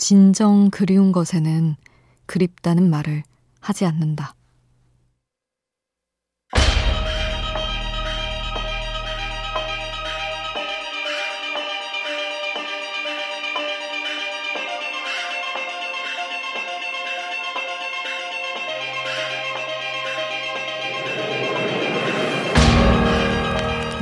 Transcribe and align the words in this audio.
진정 0.00 0.70
그리운 0.70 1.12
것에는 1.12 1.76
그립다는 2.24 2.88
말을 2.88 3.22
하지 3.60 3.84
않는다. 3.84 4.34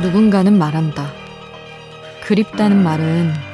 누군가는 0.01 0.57
말한다. 0.57 1.13
그립다는 2.23 2.85
말은 2.85 3.48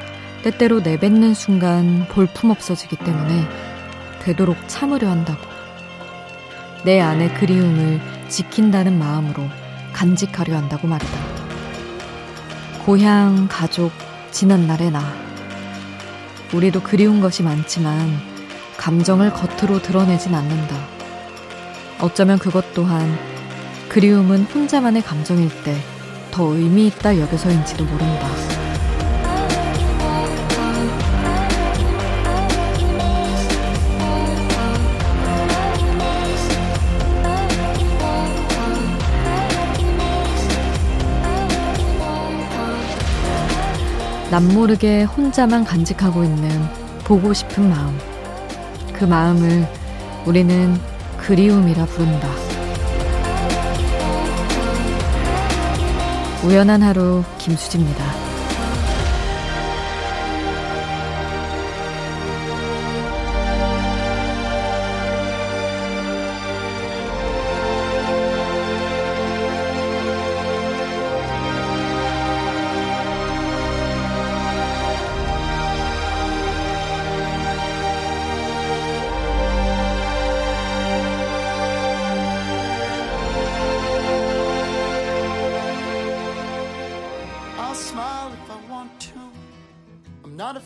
때때로 0.45 0.79
내뱉는 0.79 1.33
순간 1.33 2.07
볼품 2.07 2.51
없어지기 2.51 2.97
때문에 2.97 3.47
되도록 4.21 4.55
참으려 4.67 5.09
한다고. 5.09 5.41
내 6.83 7.01
안의 7.01 7.33
그리움을 7.33 7.99
지킨다는 8.29 8.97
마음으로 8.97 9.49
간직하려 9.91 10.55
한다고 10.55 10.87
말이다. 10.87 11.11
고향, 12.85 13.47
가족, 13.49 13.91
지난 14.31 14.67
날의 14.67 14.91
나. 14.91 15.01
우리도 16.53 16.83
그리운 16.83 17.19
것이 17.19 17.43
많지만 17.43 17.97
감정을 18.77 19.33
겉으로 19.33 19.81
드러내진 19.81 20.33
않는다. 20.33 20.75
어쩌면 21.99 22.37
그것 22.39 22.73
또한 22.73 23.17
그리움은 23.89 24.43
혼자만의 24.43 25.01
감정일 25.01 25.49
때 25.63 25.95
더 26.35 26.53
의미 26.53 26.87
있다 26.87 27.17
여겨서인지도 27.17 27.85
모른다. 27.85 28.54
남모르게 44.31 45.03
혼자만 45.03 45.63
간직하고 45.63 46.23
있는 46.23 46.49
보고 47.03 47.33
싶은 47.33 47.69
마음. 47.69 47.97
그 48.93 49.05
마음을 49.05 49.67
우리는 50.25 50.75
그리움이라 51.17 51.85
부른다. 51.85 52.27
우연한 56.43 56.81
하루 56.81 57.23
김수지입니다. 57.37 58.24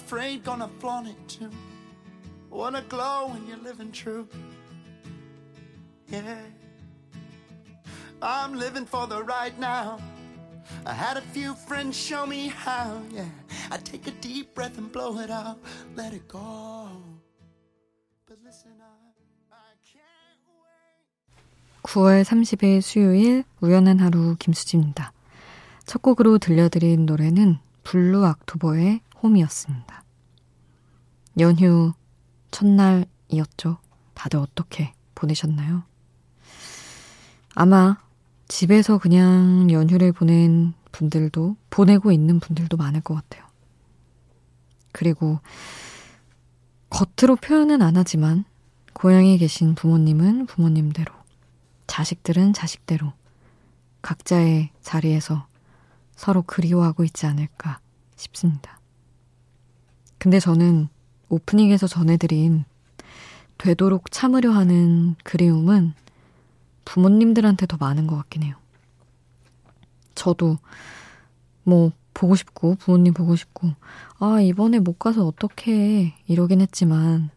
Afraid, 0.10 0.44
gonna 0.44 0.68
flaunt 0.80 1.08
it 1.08 1.28
too. 1.28 1.52
Wanna 2.50 2.82
glow 2.90 3.30
when 3.32 3.46
you're 3.48 3.64
living 3.64 3.92
true. 3.92 4.28
Yeah. 6.08 6.42
I'm 8.20 8.56
living 8.58 8.88
for 8.88 9.06
the 9.06 9.22
right 9.22 9.54
now. 9.60 10.00
I 10.84 10.94
had 10.94 11.18
a 11.18 11.22
few 11.22 11.54
friends 11.54 11.96
show 11.96 12.26
me 12.26 12.48
how. 12.48 13.00
Yeah. 13.12 13.30
I 13.70 13.78
take 13.78 14.08
a 14.08 14.12
deep 14.20 14.56
breath 14.56 14.80
and 14.80 14.92
blow 14.92 15.20
it 15.20 15.30
out. 15.30 15.60
Let 15.96 16.14
it 16.14 16.28
go. 16.28 16.90
But 18.28 18.40
listen 18.44 18.72
up. 18.82 18.96
9월 21.84 22.24
30일 22.24 22.82
수요일 22.82 23.44
우연한 23.62 24.00
하루 24.00 24.36
김수지입니다. 24.38 25.14
첫 25.86 26.02
곡으로 26.02 26.38
들려드린 26.38 27.06
노래는 27.06 27.58
Blue 27.84 28.26
October의 28.26 29.02
Home이었습니다. 29.22 30.04
연휴 31.40 31.94
첫날이었죠. 32.52 33.78
다들 34.14 34.40
어떻게 34.40 34.94
보내셨나요? 35.16 35.84
아마 37.56 37.98
집에서 38.48 38.98
그냥 38.98 39.70
연휴를 39.72 40.12
보낸 40.12 40.74
분들도 40.92 41.56
보내고 41.70 42.12
있는 42.12 42.40
분들도 42.40 42.78
많을 42.78 43.02
것 43.02 43.16
같아요. 43.16 43.48
그리고 44.92 45.40
겉으로 46.90 47.36
표현은 47.36 47.82
안 47.82 47.96
하지만 47.96 48.44
고향에 48.94 49.38
계신 49.38 49.76
부모님은 49.76 50.48
부모님대로, 50.48 51.14
자식들은 51.88 52.54
자식대로 52.54 53.14
각자의 54.02 54.72
자리에서 54.82 55.48
서로 56.16 56.42
그리워하고 56.42 57.04
있지 57.04 57.26
않을까 57.26 57.80
싶습니다. 58.16 58.79
근데 60.20 60.40
저는 60.40 60.90
오프닝에서 61.30 61.88
전해드린 61.88 62.66
되도록 63.58 64.12
참으려 64.12 64.52
하는 64.52 65.16
그리움은 65.24 65.94
부모님들한테 66.86 67.66
더 67.66 67.78
많은 67.78 68.08
것 68.08 68.16
같긴 68.18 68.44
해요. 68.44 68.56
저도 70.16 70.58
뭐 71.64 71.92
보고 72.14 72.36
싶고 72.36 72.76
부모님 72.76 73.14
보고 73.14 73.36
싶고 73.36 73.72
아 74.20 74.42
이번에 74.42 74.80
못 74.80 75.00
가서 75.00 75.26
어떡해 75.26 76.16
이러긴 76.28 76.62
했지만 76.62 77.30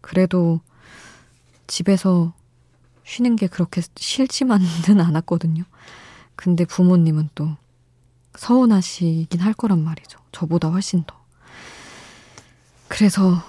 그래도 0.00 0.60
집에서 1.66 2.34
쉬는 3.04 3.36
게 3.36 3.46
그렇게 3.46 3.80
싫지만은 3.96 4.66
않았거든요. 5.00 5.64
근데 6.36 6.64
부모님은 6.64 7.30
또 7.34 7.56
서운하시긴 8.34 9.40
할 9.40 9.54
거란 9.54 9.82
말이죠. 9.82 10.18
저보다 10.32 10.68
훨씬 10.68 11.04
더. 11.04 11.23
그래서 12.88 13.42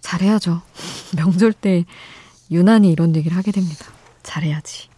잘해야죠. 0.00 0.62
명절 1.16 1.52
때 1.52 1.84
유난히 2.50 2.90
이런 2.90 3.14
얘기를 3.16 3.36
하게 3.36 3.52
됩니다. 3.52 3.86
잘해야지. 4.22 4.88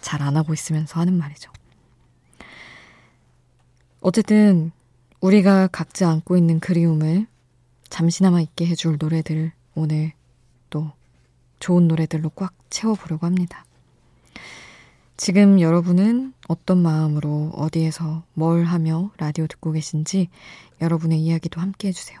잘 0.00 0.20
안 0.22 0.36
하고 0.36 0.52
있으면서 0.52 1.00
하는 1.00 1.16
말이죠. 1.16 1.50
어쨌든 4.00 4.70
우리가 5.20 5.68
각자 5.68 6.10
안고 6.10 6.36
있는 6.36 6.60
그리움을 6.60 7.26
잠시나마 7.88 8.40
있게 8.42 8.66
해줄 8.66 8.98
노래들 8.98 9.52
오늘 9.74 10.12
또 10.68 10.90
좋은 11.58 11.88
노래들로 11.88 12.30
꽉 12.30 12.52
채워보려고 12.68 13.24
합니다. 13.24 13.64
지금 15.16 15.60
여러분은 15.60 16.34
어떤 16.48 16.82
마음으로 16.82 17.52
어디에서 17.54 18.24
뭘 18.34 18.64
하며 18.64 19.10
라디오 19.16 19.46
듣고 19.46 19.72
계신지 19.72 20.28
여러분의 20.82 21.20
이야기도 21.20 21.60
함께 21.60 21.88
해주세요. 21.88 22.20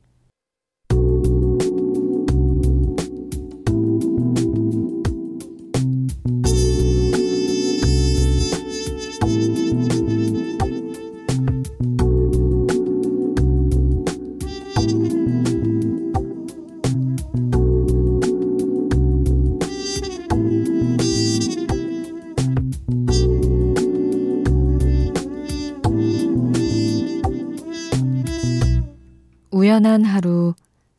우연한 29.71 30.03
하루 30.03 30.53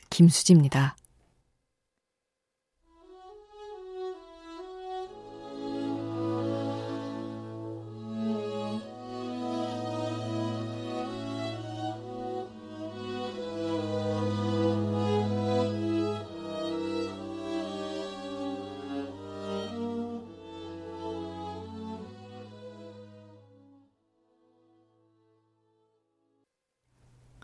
김수지입니다. 0.09 0.97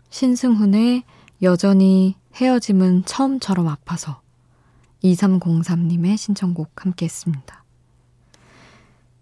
신승훈의 0.09 1.03
여전히 1.41 2.15
헤어짐은 2.35 3.05
처음처럼 3.05 3.67
아파서 3.67 4.21
2303님의 5.03 6.17
신청곡 6.17 6.85
함께 6.85 7.05
했습니다. 7.05 7.63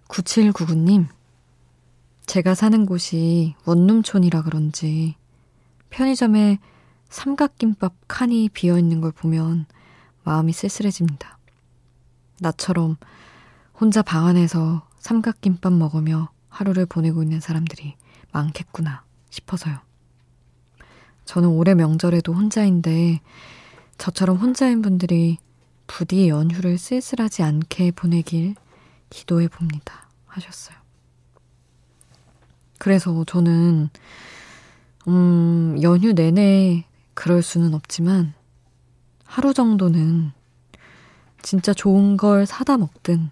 9799님, 0.07 1.07
제가 2.25 2.55
사는 2.55 2.85
곳이 2.87 3.55
원룸촌이라 3.65 4.41
그런지 4.43 5.15
편의점에 5.91 6.59
삼각김밥 7.09 7.93
칸이 8.07 8.49
비어 8.49 8.79
있는 8.79 8.99
걸 8.99 9.11
보면 9.11 9.65
마음이 10.23 10.53
쓸쓸해집니다. 10.53 11.37
나처럼 12.39 12.97
혼자 13.79 14.01
방 14.01 14.25
안에서 14.25 14.87
삼각김밥 14.99 15.71
먹으며 15.71 16.29
하루를 16.49 16.87
보내고 16.87 17.21
있는 17.21 17.39
사람들이 17.39 17.95
많겠구나 18.31 19.03
싶어서요. 19.29 19.86
저는 21.27 21.49
올해 21.49 21.75
명절에도 21.75 22.33
혼자인데 22.33 23.19
저처럼 23.97 24.37
혼자인 24.37 24.81
분들이 24.81 25.37
부디 25.85 26.29
연휴를 26.29 26.77
쓸쓸하지 26.77 27.43
않게 27.43 27.91
보내길 27.91 28.55
기도해 29.09 29.49
봅니다. 29.49 30.09
하셨어요. 30.25 30.77
그래서 32.79 33.25
저는, 33.25 33.89
음, 35.07 35.77
연휴 35.81 36.13
내내 36.13 36.85
그럴 37.13 37.41
수는 37.41 37.73
없지만 37.73 38.33
하루 39.25 39.53
정도는 39.53 40.31
진짜 41.41 41.73
좋은 41.73 42.15
걸 42.15 42.45
사다 42.45 42.77
먹든 42.77 43.31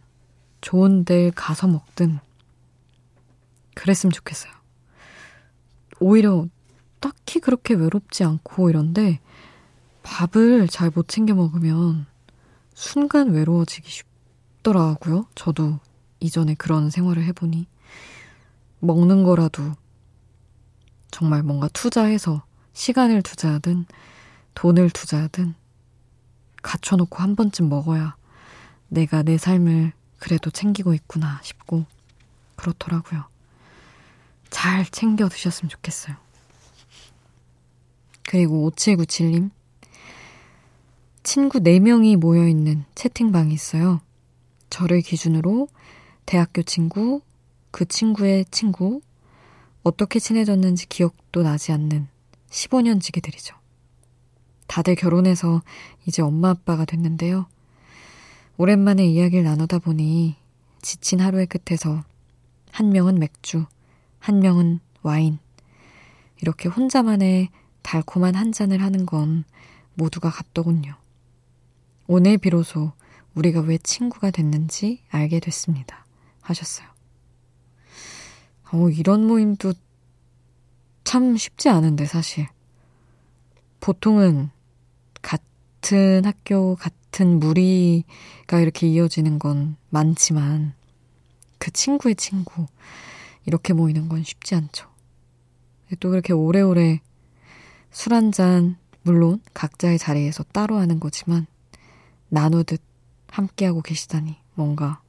좋은 0.62 1.06
데 1.06 1.32
가서 1.34 1.68
먹든 1.68 2.20
그랬으면 3.74 4.12
좋겠어요. 4.12 4.52
오히려 6.00 6.48
딱히 7.00 7.40
그렇게 7.40 7.74
외롭지 7.74 8.24
않고 8.24 8.70
이런데 8.70 9.20
밥을 10.04 10.68
잘 10.68 10.92
못 10.94 11.08
챙겨 11.08 11.34
먹으면 11.34 12.06
순간 12.74 13.32
외로워지기 13.32 13.90
쉽더라고요. 13.90 15.28
저도 15.36 15.80
이전에 16.20 16.56
그런 16.56 16.90
생활을 16.90 17.24
해보니. 17.26 17.68
먹는 18.80 19.24
거라도 19.24 19.74
정말 21.12 21.44
뭔가 21.44 21.68
투자해서 21.70 22.44
시간을 22.74 23.22
투자하든 23.22 23.86
돈을 24.54 24.90
투자하든 24.90 25.56
갖춰놓고 26.62 27.18
한 27.18 27.36
번쯤 27.36 27.70
먹어야 27.70 28.16
내가 28.90 29.24
내 29.24 29.38
삶을 29.38 29.94
그래도 30.20 30.50
챙기고 30.50 30.94
있구나 30.94 31.40
싶고 31.44 31.86
그렇더라고요. 32.56 33.26
잘 34.50 34.86
챙겨 34.86 35.30
드셨으면 35.30 35.70
좋겠어요. 35.70 36.16
그리고 38.28 38.70
5797님. 38.72 39.52
친구 41.24 41.60
4명이 41.60 42.18
모여있는 42.18 42.86
채팅방이 42.96 43.54
있어요. 43.54 44.02
저를 44.70 45.02
기준으로 45.02 45.68
대학교 46.26 46.62
친구, 46.64 47.22
그 47.72 47.86
친구의 47.86 48.46
친구, 48.52 49.02
어떻게 49.84 50.20
친해졌는지 50.20 50.88
기억도 50.88 51.44
나지 51.44 51.72
않는 51.72 52.08
15년 52.50 53.02
지기들이죠. 53.02 53.56
다들 54.68 54.96
결혼해서 54.96 55.62
이제 56.06 56.22
엄마 56.22 56.50
아빠가 56.50 56.86
됐는데요. 56.86 57.48
오랜만에 58.58 59.06
이야기를 59.06 59.44
나누다 59.44 59.80
보니 59.80 60.36
지친 60.82 61.20
하루의 61.20 61.48
끝에서 61.48 62.04
한 62.72 62.90
명은 62.90 63.20
맥주, 63.20 63.66
한 64.20 64.40
명은 64.40 64.80
와인. 65.02 65.40
이렇게 66.42 66.70
혼자만의 66.70 67.50
달콤한 67.86 68.34
한 68.34 68.52
잔을 68.52 68.82
하는 68.82 69.06
건 69.06 69.44
모두가 69.94 70.32
같더군요. 70.32 70.96
오늘 72.08 72.40
비로소 72.40 72.94
우리가 73.36 73.62
왜 73.62 73.78
친구가 73.78 74.32
됐는지 74.32 75.04
알게 75.10 75.40
됐습니다. 75.40 76.04
하셨어요. 76.42 76.88
어, 78.72 78.90
이런 78.90 79.28
모임도 79.28 79.74
참 81.04 81.38
쉽지 81.38 81.70
않은데, 81.70 82.06
사실. 82.06 82.48
보통은 83.82 84.50
같은 85.22 86.26
학교, 86.26 86.76
같은 86.76 87.40
무리가 87.40 88.60
이렇게 88.62 88.88
이어지는 88.88 89.38
건 89.38 89.78
많지만, 89.92 90.74
그 91.60 91.70
친구의 91.70 92.16
친구, 92.16 92.66
이렇게 93.46 93.74
모이는 93.74 94.10
건 94.10 94.24
쉽지 94.24 94.56
않죠. 94.56 94.90
또 96.00 96.10
그렇게 96.10 96.34
오래오래 96.34 97.02
술 97.96 98.12
한 98.14 98.34
잔, 98.34 98.76
물론 99.04 99.42
각자의 99.54 99.98
자리에서 100.00 100.44
따로 100.52 100.78
하는 100.78 101.00
거지만, 101.00 101.48
나누듯 102.28 102.82
함께하고 103.30 103.82
계시다니 103.82 104.36
뭔가 104.54 105.02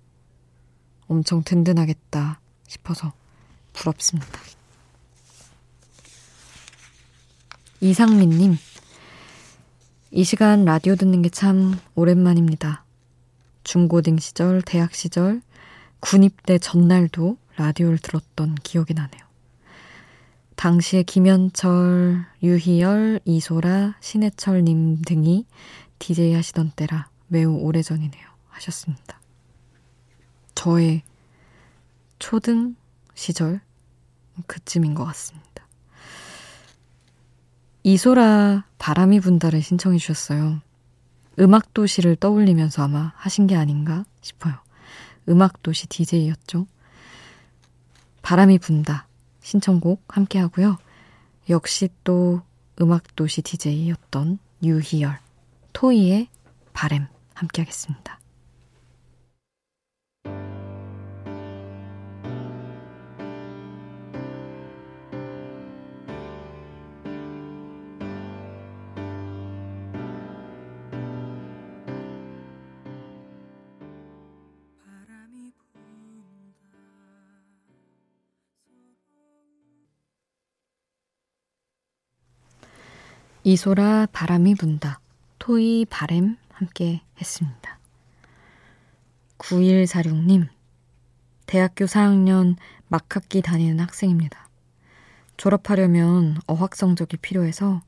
엄청 1.09 1.43
든든하겠다 1.43 2.41
싶어서 2.69 3.13
부럽습니다. 3.73 4.39
이상민님, 7.81 8.57
이 10.13 10.25
시간 10.25 10.65
라디오 10.65 10.95
듣는 10.95 11.23
게 11.23 11.29
참 11.29 11.77
오랜만입니다. 11.97 12.85
중고등 13.65 14.19
시절, 14.19 14.63
대학 14.63 14.95
시절, 14.95 15.43
군입대 15.99 16.59
전날도 16.59 17.37
라디오를 17.57 17.99
들었던 17.99 18.55
기억이 18.63 18.95
나네요. 18.95 19.26
당시에 20.57 21.03
김현철, 21.03 22.25
유희열, 22.43 23.21
이소라, 23.25 23.97
신해철님 24.01 25.03
등이 25.03 25.47
DJ 25.99 26.33
하시던 26.35 26.73
때라 26.75 27.09
매우 27.29 27.55
오래전이네요. 27.59 28.27
하셨습니다. 28.49 29.21
저의 30.55 31.03
초등 32.19 32.75
시절 33.15 33.61
그쯤인 34.47 34.95
것 34.95 35.05
같습니다. 35.05 35.47
이소라 37.83 38.65
바람이 38.79 39.21
분다를 39.21 39.63
신청해 39.63 39.99
주셨어요. 39.99 40.61
음악도시를 41.39 42.17
떠올리면서 42.17 42.83
아마 42.83 43.13
하신 43.17 43.47
게 43.47 43.57
아닌가 43.57 44.05
싶어요. 44.23 44.55
음악도시 45.29 45.87
DJ였죠. 45.89 46.67
바람이 48.23 48.59
분다 48.59 49.06
신청곡 49.47 50.03
함께 50.09 50.41
하고요. 50.41 50.77
역시 51.51 51.89
또 52.03 52.43
음악도시 52.81 53.43
DJ였던 53.43 54.41
유희열, 54.65 55.21
토이의 55.73 56.27
바램 56.73 57.07
함께 57.33 57.63
하겠습니다. 57.63 58.19
이소라 83.49 84.09
바람이 84.11 84.57
분다. 84.57 84.99
토이 85.39 85.87
바램 85.89 86.37
함께 86.51 87.03
했습니다. 87.21 87.79
9146님, 89.39 90.49
대학교 91.47 91.85
4학년 91.85 92.57
막학기 92.89 93.43
다니는 93.43 93.79
학생입니다. 93.79 94.49
졸업하려면 95.37 96.39
어학 96.49 96.75
성적이 96.75 97.19
필요해서 97.19 97.83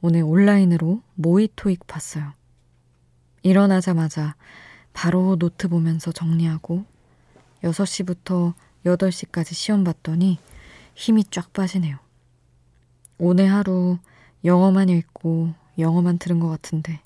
오늘 0.00 0.24
온라인으로 0.24 1.02
모의 1.14 1.50
토익 1.54 1.86
봤어요. 1.86 2.32
일어나자마자 3.44 4.34
바로 4.92 5.36
노트 5.36 5.68
보면서 5.68 6.10
정리하고 6.10 6.84
6시부터 7.62 8.54
8시까지 8.84 9.54
시험 9.54 9.84
봤더니 9.84 10.40
힘이 10.96 11.22
쫙 11.30 11.52
빠지네요. 11.52 11.96
오늘 13.18 13.52
하루 13.52 13.98
영어만 14.46 14.88
읽고 14.88 15.52
영어만 15.78 16.18
들은 16.18 16.40
것 16.40 16.48
같은데 16.48 17.00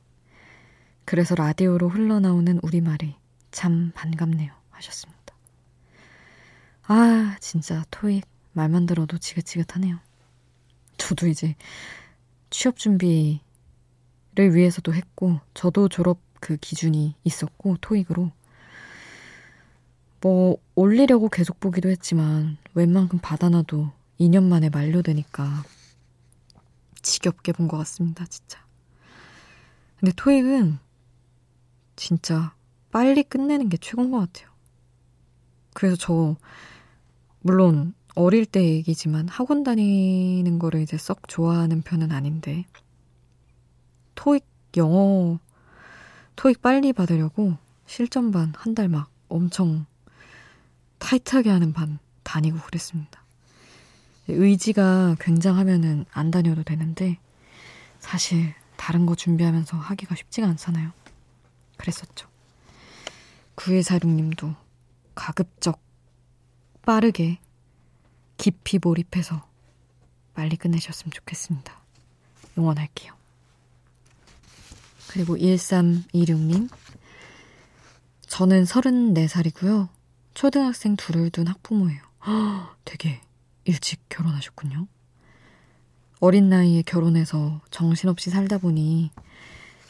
그래서 1.05 1.35
라디오로 1.35 1.89
흘러나오는 1.89 2.61
우리말이 2.63 3.17
참 3.51 3.91
반갑네요. 3.97 4.53
하셨습니다. 4.71 5.35
아, 6.85 7.37
진짜 7.41 7.85
토익 7.91 8.25
말만 8.53 8.87
들어도 8.87 9.19
지긋지긋하네요. 9.19 9.99
저도 10.97 11.27
이제 11.29 11.57
취업 12.51 12.77
준비를 12.77 13.41
위해서도 14.37 14.95
했고, 14.95 15.41
저도 15.55 15.89
졸업 15.89 16.19
그 16.41 16.57
기준이 16.57 17.15
있었고, 17.25 17.77
토익으로. 17.81 18.31
뭐, 20.21 20.57
올리려고 20.75 21.29
계속 21.29 21.61
보기도 21.61 21.89
했지만, 21.89 22.57
웬만큼 22.75 23.19
받아놔도 23.21 23.91
2년 24.19 24.45
만에 24.45 24.69
만료되니까 24.69 25.65
지겹게 27.03 27.53
본 27.53 27.69
것 27.69 27.77
같습니다, 27.79 28.25
진짜. 28.27 28.61
근데 29.99 30.13
토익은 30.17 30.79
진짜 31.97 32.55
빨리 32.91 33.23
끝내는 33.23 33.69
게 33.69 33.77
최고인 33.77 34.11
것 34.11 34.21
같아요. 34.21 34.51
그래서 35.75 35.97
저, 35.97 36.37
물론 37.41 37.95
어릴 38.15 38.47
때 38.47 38.65
얘기지만 38.65 39.29
학원 39.29 39.63
다니는 39.63 40.59
거를 40.59 40.81
이제 40.83 40.99
썩 40.99 41.29
좋아하는 41.29 41.83
편은 41.83 42.13
아닌데, 42.13 42.65
토익 44.15 44.45
영어, 44.77 45.39
토익 46.37 46.63
빨리 46.63 46.93
받으려고 46.93 47.57
실전반 47.87 48.53
한 48.57 48.75
달 48.75 48.89
막 48.89 49.11
엄청 49.29 49.87
타이트하게 50.99 51.51
하는 51.51 51.73
반 51.73 51.99
다니고 52.23 52.59
그랬습니다. 52.61 53.20
의지가 54.33 55.17
굉장하면은 55.21 56.05
안 56.13 56.31
다녀도 56.31 56.63
되는데, 56.63 57.19
사실 57.99 58.55
다른 58.77 59.07
거 59.07 59.15
준비하면서 59.15 59.77
하기가 59.77 60.15
쉽지가 60.15 60.47
않잖아요. 60.49 60.93
그랬었죠. 61.77 62.29
9146님도 63.57 64.55
가급적 65.15 65.81
빠르게 66.83 67.39
깊이 68.37 68.79
몰입해서 68.83 69.47
빨리 70.35 70.57
끝내셨으면 70.57 71.11
좋겠습니다. 71.13 71.79
응원할게요. 72.57 73.13
그리고 75.09 75.37
1326님. 75.37 76.71
저는 78.27 78.65
34살이고요. 78.65 79.89
초등학생 80.35 80.97
둘을 80.97 81.31
둔 81.31 81.49
학부모예요. 81.49 82.01
허, 82.27 82.77
되게 82.85 83.21
일찍 83.65 84.09
결혼하셨군요. 84.09 84.87
어린 86.21 86.49
나이에 86.49 86.83
결혼해서 86.83 87.61
정신없이 87.71 88.31
살다 88.31 88.59
보니 88.59 89.11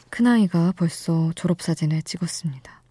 큰아이가 0.09 0.73
벌써 0.73 1.31
졸업사진을 1.35 2.01
찍었습니다. 2.03 2.81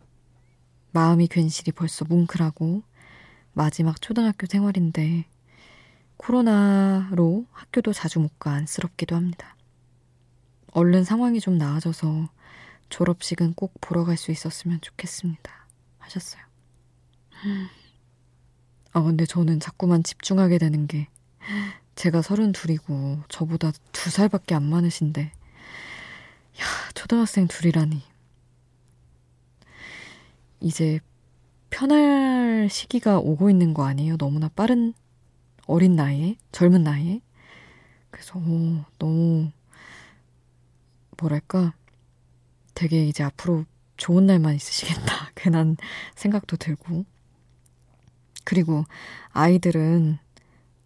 마음이 0.93 1.29
괜시리 1.29 1.73
벌써 1.73 2.05
뭉클하고 2.05 2.83
마지막 3.53 4.01
초등학교 4.01 4.47
생활인데 4.47 5.27
코로나로 6.17 7.47
학교도 7.53 7.93
자주 7.93 8.21
못 8.21 8.39
가 8.39 8.53
안쓰럽기도 8.53 9.17
합니다. 9.17 9.57
얼른 10.73 11.05
상황이 11.05 11.41
좀 11.41 11.59
나아져서 11.59 12.29
졸업식은 12.89 13.55
꼭 13.55 13.75
보러 13.81 14.05
갈 14.05 14.17
수 14.17 14.31
있었으면 14.31 14.81
좋겠습니다. 14.81 15.67
하셨어요. 15.99 16.43
아, 18.93 19.03
근데 19.03 19.25
저는 19.27 19.61
자꾸만 19.61 20.03
집중하게 20.03 20.59
되는 20.59 20.87
게 20.87 21.09
제가 21.95 22.23
서른 22.23 22.53
둘이고 22.53 23.21
저보다 23.29 23.73
두 23.93 24.11
살밖에 24.11 24.55
안 24.55 24.65
많으신데 24.65 25.33
야, 26.61 26.65
초등학생 26.95 27.47
둘이라니. 27.47 28.03
이제 30.61 31.01
편할 31.71 32.69
시기가 32.71 33.19
오고 33.19 33.49
있는 33.49 33.73
거 33.73 33.85
아니에요? 33.85 34.17
너무나 34.19 34.49
빠른 34.49 34.93
어린 35.67 35.97
나이에, 35.97 36.37
젊은 36.53 36.83
나이에. 36.83 37.21
그래서 38.11 38.39
오, 38.39 38.85
너무 38.99 39.51
뭐랄까 41.17 41.73
되게 42.75 43.07
이제 43.07 43.23
앞으로 43.23 43.65
좋은 43.97 44.27
날만 44.27 44.55
있으시겠다. 44.57 45.31
괜한 45.37 45.77
생각도 46.15 46.57
들고. 46.57 47.05
그리고 48.51 48.85
아이들은 49.31 50.19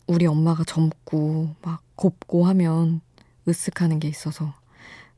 우리 0.06 0.26
엄마가 0.26 0.64
젊고 0.64 1.54
막 1.62 1.82
곱고 1.96 2.44
하면 2.48 3.00
으쓱하는 3.48 4.00
게 4.00 4.08
있어서 4.08 4.52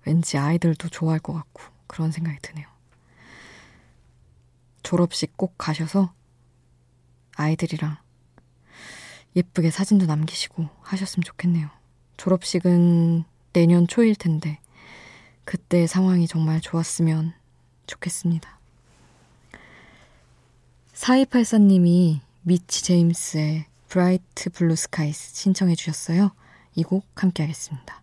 왠지 0.05 0.39
아이들도 0.39 0.89
좋아할 0.91 1.19
것 1.19 1.33
같고 1.33 1.65
그런 1.89 2.13
생각이 2.13 2.39
드네요. 2.43 2.69
졸업식 4.85 5.37
꼭 5.37 5.55
가셔서 5.59 6.13
아이들이랑 7.35 7.97
예쁘게 9.35 9.73
사진도 9.73 10.07
남기시고 10.07 10.69
하셨으면 10.83 11.25
좋겠네요. 11.25 11.69
졸업식은 12.17 13.25
내년 13.55 13.89
초일 13.89 14.15
텐데 14.15 14.61
그때 15.45 15.89
상황이 15.89 16.29
정말 16.29 16.61
좋았으면 16.61 17.35
좋겠습니다. 17.89 18.57
4284님이 20.95 22.21
Mitch 22.49 22.85
James의 22.85 23.65
Bright 23.89 24.51
Blue 24.51 24.77
Skies 24.77 25.35
신청해 25.35 25.75
주셨어요. 25.75 26.31
이 26.77 26.85
곡 26.85 27.05
함께 27.17 27.43
하겠습니다. 27.43 28.03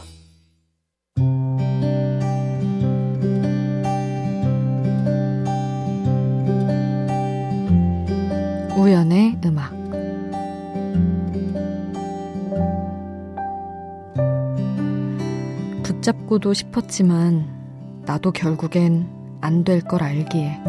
붙잡고도 16.31 16.53
싶었지만 16.53 18.01
나도 18.05 18.31
결국엔 18.31 19.07
안 19.41 19.63
될 19.65 19.81
걸 19.81 20.01
알기에 20.03 20.59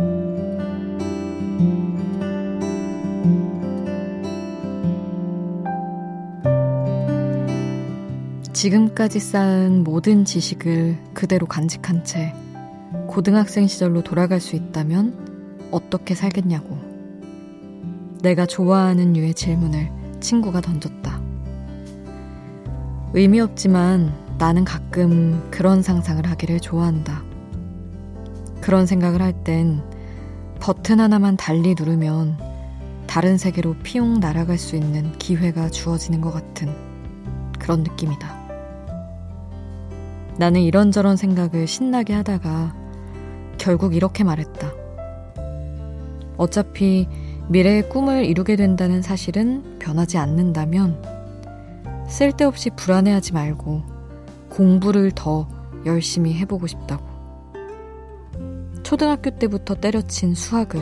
지금까지 8.53 9.21
쌓은 9.21 9.85
모든 9.85 10.25
지식을 10.25 10.99
그대로 11.15 11.47
간직한 11.47 12.05
채 12.05 12.35
고등학생 13.07 13.67
시절로 13.69 14.03
돌아갈 14.03 14.41
수 14.41 14.57
있다면 14.57 15.69
어떻게 15.71 16.15
살겠냐고. 16.15 16.77
내가 18.23 18.47
좋아하는 18.47 19.17
유의 19.17 19.35
질문을 19.35 19.91
친구가 20.21 20.61
던졌다. 20.61 21.21
의미 23.15 23.41
없지만 23.41 24.22
나는 24.43 24.65
가끔 24.65 25.41
그런 25.53 25.83
상상을 25.83 26.27
하기를 26.27 26.59
좋아한다. 26.59 27.23
그런 28.61 28.87
생각을 28.87 29.23
할 29.23 29.45
땐 29.45 29.81
버튼 30.59 30.99
하나만 30.99 31.37
달리 31.37 31.77
누르면 31.79 32.39
다른 33.07 33.39
세계로 33.39 33.77
피용 33.85 34.19
날아갈 34.19 34.59
수 34.59 34.75
있는 34.75 35.17
기회가 35.19 35.71
주어지는 35.71 36.21
것 36.21 36.33
같은 36.33 36.75
그런 37.61 37.85
느낌이다. 37.85 38.37
나는 40.39 40.63
이런저런 40.63 41.17
생각을 41.17 41.69
신나게 41.69 42.13
하다가 42.13 42.75
결국 43.59 43.95
이렇게 43.95 44.25
말했다. 44.25 44.73
어차피 46.37 47.07
미래의 47.49 47.89
꿈을 47.89 48.25
이루게 48.25 48.57
된다는 48.57 49.03
사실은 49.03 49.79
변하지 49.79 50.19
않는다면 50.19 51.01
쓸데없이 52.09 52.71
불안해하지 52.71 53.35
말고 53.35 53.92
공부를 54.53 55.13
더 55.15 55.49
열심히 55.87 56.35
해보고 56.35 56.67
싶다고. 56.67 57.07
초등학교 58.83 59.31
때부터 59.31 59.75
때려친 59.75 60.35
수학을 60.35 60.79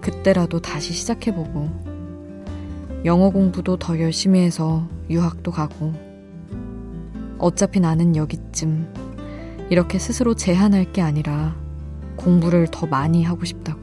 그때라도 0.00 0.60
다시 0.60 0.92
시작해보고 0.92 1.68
영어 3.04 3.30
공부도 3.30 3.76
더 3.76 4.00
열심히 4.00 4.40
해서 4.40 4.88
유학도 5.08 5.52
가고 5.52 5.92
어차피 7.38 7.78
나는 7.78 8.16
여기쯤 8.16 8.92
이렇게 9.70 10.00
스스로 10.00 10.34
제한할 10.34 10.92
게 10.92 11.00
아니라 11.00 11.54
공부를 12.16 12.66
더 12.72 12.86
많이 12.88 13.22
하고 13.22 13.44
싶다고. 13.44 13.78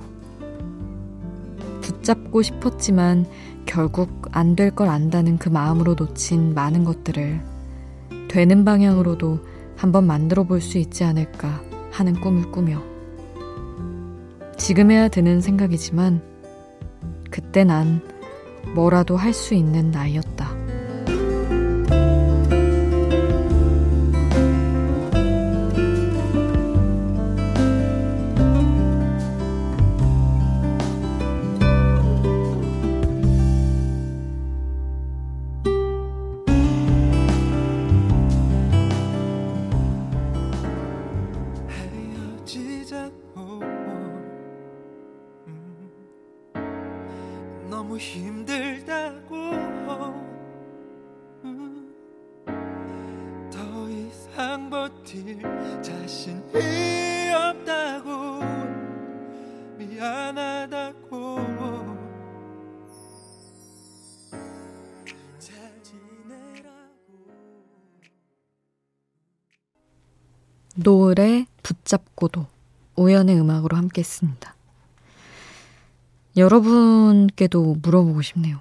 붙잡고 1.79 2.41
싶었지만 2.41 3.25
결국 3.65 4.27
안 4.31 4.57
될 4.57 4.72
걸 4.75 4.89
안다는 4.89 5.38
그 5.38 5.48
마음으로 5.48 5.93
놓친 5.95 6.53
많은 6.53 6.84
것들을 6.84 7.54
되는 8.35 8.65
방향으로도 8.65 9.39
한번 9.77 10.05
만들어 10.07 10.43
볼 10.43 10.59
수 10.59 10.77
있지 10.77 11.05
않을까 11.05 11.61
하는 11.89 12.19
꿈을 12.19 12.51
꾸며 12.51 12.83
지금해야 14.57 15.07
드는 15.07 15.39
생각이지만 15.39 16.21
그때 17.31 17.63
난 17.63 18.01
뭐라도 18.73 19.15
할 19.15 19.31
수 19.33 19.53
있는 19.53 19.89
나이였다. 19.89 20.53
노을의 70.75 71.48
붙잡고도 71.63 72.46
우연의 72.96 73.39
음악으로 73.39 73.77
함께 73.77 74.01
했습니다. 74.01 74.55
여러분께도 76.38 77.77
물어보고 77.82 78.22
싶네요. 78.22 78.60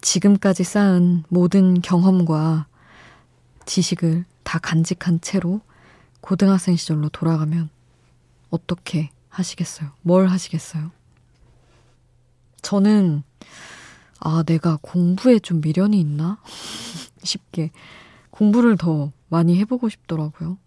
지금까지 0.00 0.64
쌓은 0.64 1.24
모든 1.28 1.80
경험과 1.80 2.66
지식을 3.64 4.24
다 4.44 4.58
간직한 4.58 5.20
채로 5.20 5.60
고등학생 6.20 6.76
시절로 6.76 7.08
돌아가면 7.08 7.70
어떻게 8.50 9.10
하시겠어요? 9.30 9.90
뭘 10.02 10.28
하시겠어요? 10.28 10.90
저는, 12.62 13.22
아, 14.20 14.42
내가 14.44 14.78
공부에 14.82 15.38
좀 15.38 15.60
미련이 15.60 15.98
있나? 15.98 16.38
싶게 17.22 17.70
공부를 18.30 18.76
더 18.76 19.12
많이 19.28 19.58
해보고 19.58 19.88
싶더라고요. 19.88 20.58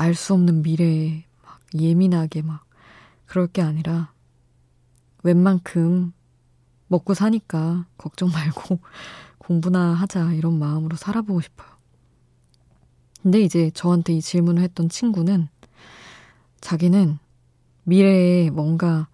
알 0.00 0.14
수 0.14 0.32
없는 0.32 0.62
미래에 0.62 1.24
막 1.42 1.60
예민하게 1.74 2.40
막 2.40 2.64
그럴 3.26 3.46
게 3.46 3.60
아니라 3.60 4.10
웬만큼 5.22 6.14
먹고 6.86 7.12
사니까 7.12 7.84
걱정 7.98 8.30
말고 8.30 8.78
공부나 9.36 9.92
하자 9.92 10.32
이런 10.32 10.58
마음으로 10.58 10.96
살아보고 10.96 11.42
싶어요. 11.42 11.68
근데 13.22 13.42
이제 13.42 13.70
저한테 13.74 14.14
이 14.14 14.22
질문을 14.22 14.62
했던 14.62 14.88
친구는 14.88 15.48
자기는 16.62 17.18
미래에 17.84 18.48
뭔가 18.48 19.06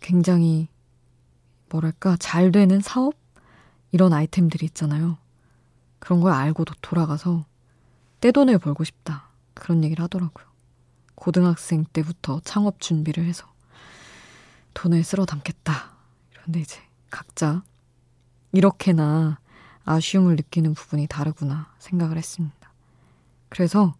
굉장히 0.00 0.66
뭐랄까 1.70 2.16
잘 2.18 2.50
되는 2.50 2.80
사업 2.80 3.14
이런 3.92 4.12
아이템들이 4.12 4.66
있잖아요. 4.66 5.18
그런 6.00 6.20
걸 6.20 6.32
알고도 6.32 6.74
돌아가서 6.82 7.44
떼돈을 8.20 8.58
벌고 8.58 8.82
싶다. 8.82 9.31
그런 9.54 9.84
얘기를 9.84 10.02
하더라고요. 10.02 10.46
고등학생 11.14 11.84
때부터 11.84 12.40
창업 12.44 12.80
준비를 12.80 13.24
해서 13.24 13.46
돈을 14.74 15.04
쓸어 15.04 15.24
담겠다. 15.24 15.92
그런데 16.32 16.60
이제 16.60 16.80
각자 17.10 17.62
이렇게나 18.52 19.38
아쉬움을 19.84 20.36
느끼는 20.36 20.74
부분이 20.74 21.06
다르구나 21.06 21.72
생각을 21.78 22.16
했습니다. 22.16 22.72
그래서 23.48 23.94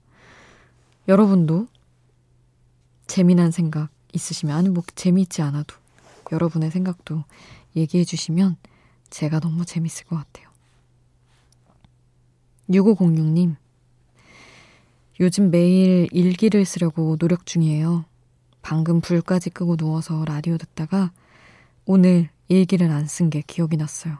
여러분도 1.08 1.68
재미난 3.06 3.50
생각 3.50 3.90
있으시면, 4.12 4.56
아니, 4.56 4.68
뭐, 4.68 4.82
재미있지 4.94 5.42
않아도 5.42 5.74
여러분의 6.30 6.70
생각도 6.70 7.24
얘기해 7.76 8.04
주시면 8.04 8.56
제가 9.10 9.40
너무 9.40 9.64
재밌을 9.64 10.06
것 10.06 10.16
같아요. 10.16 10.48
6506님, 12.70 13.56
요즘 15.20 15.50
매일 15.50 16.08
일기를 16.10 16.64
쓰려고 16.64 17.16
노력 17.16 17.46
중이에요. 17.46 18.04
방금 18.62 19.00
불까지 19.00 19.50
끄고 19.50 19.76
누워서 19.76 20.24
라디오 20.24 20.56
듣다가 20.56 21.12
오늘 21.84 22.28
일기를 22.48 22.90
안 22.90 23.06
쓴 23.06 23.30
게 23.30 23.42
기억이 23.46 23.76
났어요. 23.76 24.18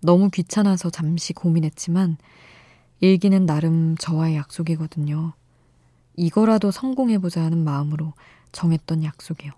너무 0.00 0.30
귀찮아서 0.30 0.90
잠시 0.90 1.32
고민했지만 1.32 2.16
일기는 3.00 3.44
나름 3.46 3.96
저와의 3.96 4.36
약속이거든요. 4.36 5.32
이거라도 6.16 6.70
성공해보자 6.70 7.42
하는 7.42 7.62
마음으로 7.64 8.14
정했던 8.52 9.04
약속이요. 9.04 9.52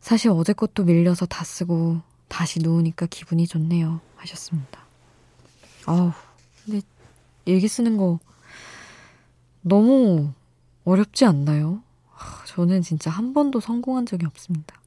사실 0.00 0.30
어제 0.30 0.52
것도 0.52 0.84
밀려서 0.84 1.26
다 1.26 1.44
쓰고 1.44 2.00
다시 2.28 2.60
누우니까 2.60 3.06
기분이 3.06 3.46
좋네요. 3.46 4.00
하셨습니다. 4.16 4.80
아우, 5.86 6.12
근데 6.64 6.80
일기 7.44 7.68
쓰는 7.68 7.96
거 7.96 8.18
너무 9.68 10.32
어렵지 10.84 11.24
않나요? 11.24 11.82
저는 12.46 12.82
진짜 12.82 13.10
한 13.10 13.34
번도 13.34 13.58
성공한 13.58 14.06
적이 14.06 14.26
없습니다. 14.26 14.80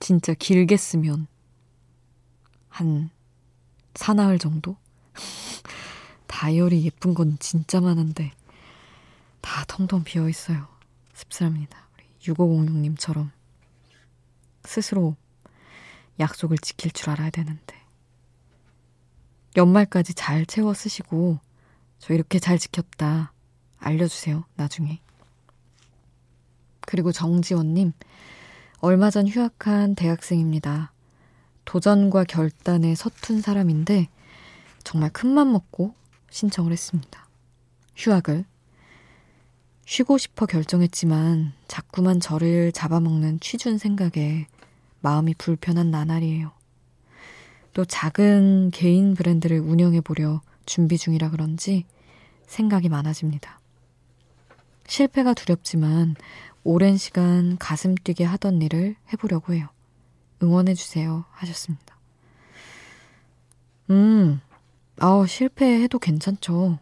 진짜 0.00 0.34
길게 0.34 0.76
쓰면 0.76 1.28
한 2.68 3.10
사나흘 3.94 4.40
정도? 4.40 4.76
다이어리 6.26 6.84
예쁜 6.86 7.14
건 7.14 7.36
진짜 7.38 7.80
많은데 7.80 8.32
다 9.40 9.64
텅텅 9.68 10.02
비어 10.02 10.28
있어요. 10.28 10.66
씁쓸합니다. 11.14 11.86
우리 11.94 12.34
6506님처럼 12.34 13.30
스스로 14.64 15.14
약속을 16.18 16.58
지킬 16.58 16.90
줄 16.90 17.10
알아야 17.10 17.30
되는데 17.30 17.76
연말까지 19.56 20.14
잘 20.14 20.46
채워 20.46 20.74
쓰시고 20.74 21.38
저 22.00 22.12
이렇게 22.12 22.40
잘 22.40 22.58
지켰다. 22.58 23.32
알려주세요, 23.78 24.44
나중에. 24.56 25.00
그리고 26.80 27.12
정지원님, 27.12 27.92
얼마 28.80 29.10
전 29.10 29.28
휴학한 29.28 29.94
대학생입니다. 29.94 30.92
도전과 31.64 32.24
결단에 32.24 32.94
서툰 32.94 33.40
사람인데, 33.40 34.08
정말 34.84 35.10
큰맘 35.10 35.52
먹고 35.52 35.94
신청을 36.30 36.72
했습니다. 36.72 37.28
휴학을. 37.96 38.44
쉬고 39.84 40.18
싶어 40.18 40.46
결정했지만, 40.46 41.52
자꾸만 41.66 42.20
저를 42.20 42.72
잡아먹는 42.72 43.40
취준 43.40 43.78
생각에 43.78 44.46
마음이 45.00 45.34
불편한 45.34 45.90
나날이에요. 45.90 46.52
또 47.74 47.84
작은 47.84 48.70
개인 48.72 49.14
브랜드를 49.14 49.60
운영해 49.60 50.00
보려 50.00 50.40
준비 50.66 50.98
중이라 50.98 51.30
그런지 51.30 51.84
생각이 52.46 52.88
많아집니다. 52.88 53.60
실패가 54.88 55.34
두렵지만 55.34 56.16
오랜 56.64 56.96
시간 56.96 57.56
가슴 57.58 57.94
뛰게 57.94 58.24
하던 58.24 58.60
일을 58.62 58.96
해보려고 59.12 59.52
해요. 59.54 59.68
응원해주세요. 60.42 61.24
하셨습니다. 61.30 61.96
음, 63.90 64.40
아우, 64.98 65.26
실패해도 65.26 65.98
괜찮죠. 65.98 66.78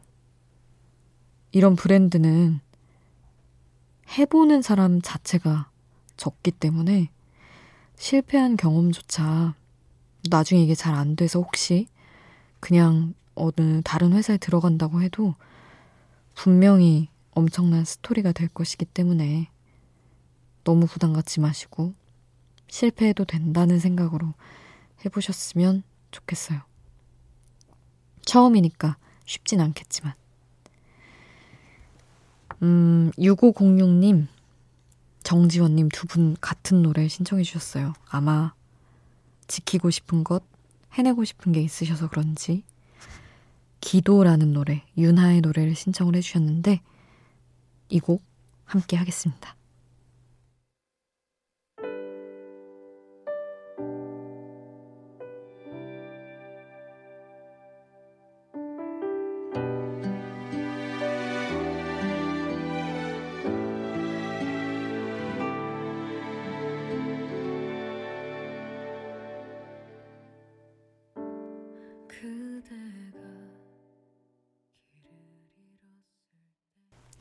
이런 1.53 1.77
브랜드는 1.77 2.61
해보는 4.17 4.63
사람 4.63 5.03
자체가 5.03 5.69
적기 6.17 6.51
때문에 6.53 7.11
실패한 7.97 8.57
경험조차 8.57 9.55
나중에 10.31 10.63
이게 10.63 10.75
잘 10.75 10.95
안 10.95 11.17
돼서 11.17 11.41
혹시 11.41 11.89
그냥 12.61 13.15
어느 13.35 13.83
다른 13.83 14.13
회사에 14.13 14.37
들어간다고 14.39 15.03
해도 15.03 15.35
분명히 16.35 17.09
엄청난 17.37 17.85
스토리가 17.85 18.33
될 18.33 18.49
것이기 18.49 18.87
때문에 18.87 19.51
너무 20.65 20.87
부담 20.87 21.13
갖지 21.13 21.39
마시고 21.39 21.93
실패해도 22.69 23.27
된다는 23.27 23.79
생각으로 23.79 24.33
해보셨으면 25.05 25.83
좋겠어요. 26.11 26.63
처음이니까 28.25 28.97
쉽진 29.27 29.61
않겠지만. 29.61 30.15
음, 32.63 33.11
6506님, 33.19 34.29
정지원님 35.23 35.91
두 35.91 36.07
분 36.07 36.37
같은 36.41 36.81
노래 36.83 37.07
신청해 37.07 37.43
주셨어요. 37.43 37.93
아마 38.09 38.55
지키고 39.47 39.91
싶은 39.91 40.25
것, 40.25 40.43
해내고 40.95 41.25
싶은 41.25 41.53
게 41.53 41.61
있으셔서 41.61 42.09
그런지 42.09 42.65
기도라는 43.83 44.55
노래, 44.55 44.85
윤하의 44.97 45.43
노래를 45.43 45.75
신청을 45.75 46.17
해주셨는데, 46.17 46.81
이 47.89 48.01
곡 48.01 48.23
함께 48.65 48.97
하겠습니다. 48.97 49.56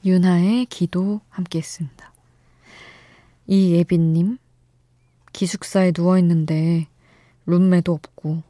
윤하의 0.05 0.67
기도 0.67 1.19
함께 1.29 1.57
했습니다. 1.57 2.13
이예빈님, 3.47 4.37
기숙사에 5.33 5.93
누워있는데 5.97 6.87
룸메도 7.47 7.91
없고 7.91 8.43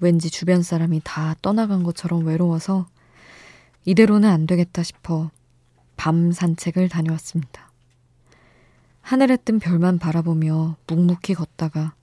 왠지 0.00 0.30
주변 0.30 0.62
사람이 0.62 1.00
다 1.04 1.36
떠나간 1.42 1.84
것처럼 1.84 2.26
외로워서 2.26 2.88
이대로는 3.84 4.28
안 4.28 4.46
되겠다 4.46 4.82
싶어 4.82 5.30
밤 5.96 6.32
산책을 6.32 6.88
다녀왔습니다. 6.88 7.70
하늘에 9.00 9.36
뜬 9.36 9.60
별만 9.60 9.98
바라보며 9.98 10.76
묵묵히 10.88 11.34
걷다가 11.34 11.94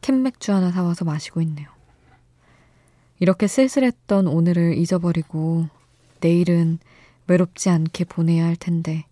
캔맥주 0.00 0.52
하나 0.52 0.72
사와서 0.72 1.04
마시고 1.04 1.42
있네요. 1.42 1.68
이렇게 3.20 3.46
쓸쓸했던 3.46 4.26
오늘을 4.26 4.76
잊어버리고 4.78 5.68
내일은 6.20 6.78
외롭지 7.26 7.70
않게 7.70 8.04
보내야 8.04 8.44
할 8.44 8.56
텐데 8.56 9.06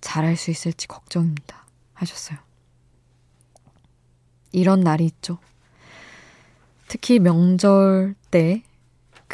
잘할 0.00 0.36
수 0.36 0.50
있을지 0.50 0.86
걱정입니다. 0.88 1.66
하셨어요. 1.94 2.38
이런 4.52 4.80
날이 4.80 5.04
있죠. 5.06 5.38
특히 6.88 7.18
명절 7.18 8.14
때 8.30 8.62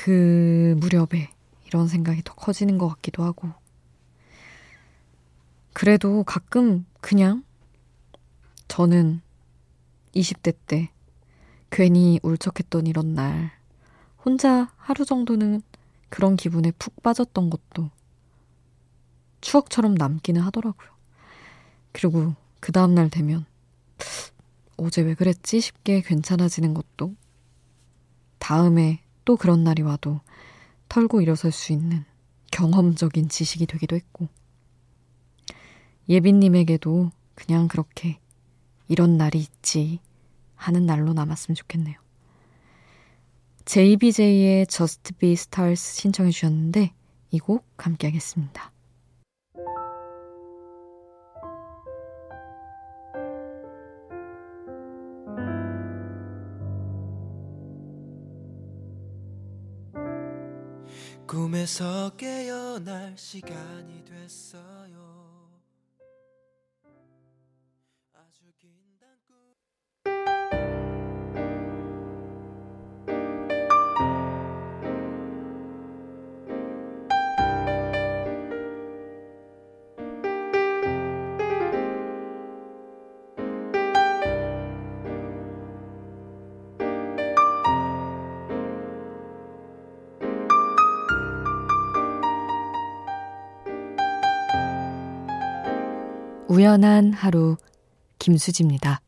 그 0.02 0.76
무렵에 0.78 1.30
이런 1.66 1.86
생각이 1.86 2.22
더 2.24 2.34
커지는 2.34 2.78
것 2.78 2.88
같기도 2.88 3.22
하고. 3.22 3.50
그래도 5.74 6.24
가끔 6.24 6.86
그냥 7.02 7.44
저는 8.66 9.20
20대 10.14 10.56
때 10.66 10.90
괜히 11.70 12.18
울적했던 12.22 12.86
이런 12.86 13.14
날 13.14 13.52
혼자 14.24 14.72
하루 14.78 15.04
정도는 15.04 15.60
그런 16.08 16.36
기분에 16.36 16.72
푹 16.72 17.02
빠졌던 17.02 17.50
것도 17.50 17.90
추억처럼 19.40 19.94
남기는 19.94 20.40
하더라고요. 20.40 20.88
그리고 21.92 22.34
그 22.60 22.72
다음날 22.72 23.10
되면 23.10 23.46
어제 24.76 25.02
왜 25.02 25.14
그랬지 25.14 25.60
싶게 25.60 26.02
괜찮아지는 26.02 26.74
것도 26.74 27.14
다음에 28.38 29.02
또 29.24 29.36
그런 29.36 29.64
날이 29.64 29.82
와도 29.82 30.20
털고 30.88 31.20
일어설 31.20 31.52
수 31.52 31.72
있는 31.72 32.04
경험적인 32.50 33.28
지식이 33.28 33.66
되기도 33.66 33.96
했고 33.96 34.28
예빈님에게도 36.08 37.10
그냥 37.34 37.68
그렇게 37.68 38.18
이런 38.88 39.16
날이 39.16 39.38
있지 39.38 40.00
하는 40.56 40.84
날로 40.84 41.12
남았으면 41.12 41.54
좋겠네요. 41.54 41.96
JBJ의 43.64 44.66
Just 44.66 45.14
Be 45.14 45.32
Stars 45.32 45.94
신청해 45.96 46.30
주셨는데 46.32 46.92
이 47.30 47.38
곡 47.38 47.64
함께 47.76 48.08
하겠습니다. 48.08 48.72
꿈에서 61.60 62.10
깨어날 62.16 63.12
시간이 63.18 64.02
됐어요. 64.06 65.09
우연한 96.50 97.12
하루 97.12 97.56
김수지입니다. 98.18 99.00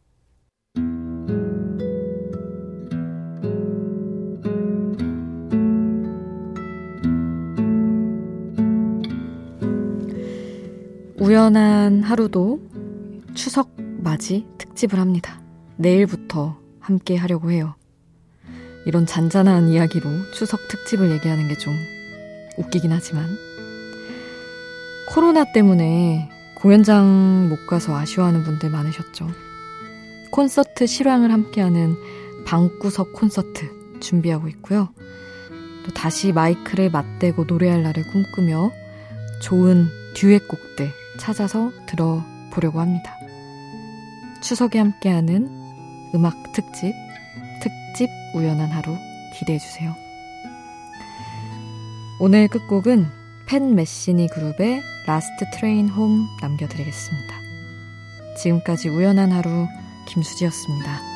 우연한 11.19 12.05
하루도 12.05 12.61
추석 13.35 13.75
맞이 13.99 14.47
특집을 14.59 15.01
합니다. 15.01 15.43
내일부터 15.75 16.57
함께 16.79 17.17
하려고 17.17 17.51
해요. 17.51 17.75
이런 18.87 19.05
잔잔한 19.05 19.69
이야기로 19.69 20.09
추석 20.33 20.69
특집을 20.69 21.11
얘기하는 21.11 21.49
게 21.49 21.57
좀 21.57 21.75
웃기긴 22.57 22.93
하지만 22.93 23.27
코로나 25.09 25.51
때문에 25.51 26.32
공연장 26.63 27.49
못 27.49 27.67
가서 27.67 27.97
아쉬워하는 27.97 28.45
분들 28.45 28.71
많으셨죠. 28.71 29.29
콘서트 30.31 30.87
실황을 30.87 31.33
함께하는 31.33 31.97
방구석 32.45 33.13
콘서트 33.15 33.99
준비하고 33.99 34.47
있고요. 34.47 34.89
또 35.85 35.93
다시 35.93 36.31
마이크를 36.31 36.89
맞대고 36.89 37.47
노래할 37.49 37.83
날을 37.83 38.05
꿈꾸며 38.05 38.71
좋은 39.43 39.89
듀엣곡들 40.15 40.93
찾아서 41.19 41.73
들어보려고 41.87 42.79
합니다. 42.79 43.17
추석에 44.41 44.79
함께하는 44.79 45.49
음악 46.15 46.53
특집, 46.53 46.95
특집 47.61 48.09
우연한 48.37 48.71
하루 48.71 48.97
기대해주세요. 49.35 49.97
오늘 52.21 52.47
끝곡은 52.47 53.09
Pat 53.49 53.75
Metheny 53.75 54.29
Group의 54.29 54.92
Last 55.07 55.51
Train 55.51 55.89
Home 55.89 56.29
남겨드리겠습니다. 56.41 57.41
지금까지 58.39 58.89
우연한 58.89 59.33
하루 59.33 59.67
김수지였습니다. 60.07 61.12